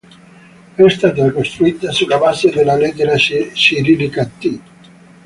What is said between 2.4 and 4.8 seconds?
della lettera cirillica Т.